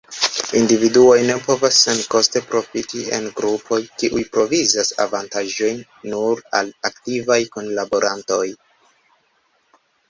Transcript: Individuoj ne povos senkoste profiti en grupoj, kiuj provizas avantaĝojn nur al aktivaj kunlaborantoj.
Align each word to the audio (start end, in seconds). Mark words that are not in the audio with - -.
Individuoj 0.59 1.17
ne 1.25 1.35
povos 1.47 1.75
senkoste 1.87 2.41
profiti 2.53 3.03
en 3.19 3.29
grupoj, 3.41 3.79
kiuj 4.03 4.25
provizas 4.39 4.91
avantaĝojn 5.07 5.85
nur 6.15 6.43
al 6.63 6.75
aktivaj 6.93 7.41
kunlaborantoj. 7.59 8.45